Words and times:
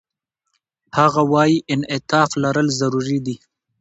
هغه 0.97 1.21
وايي، 1.31 1.57
انعطاف 1.73 2.29
لرل 2.43 2.67
ضروري 2.81 3.17
دي. 3.25 3.35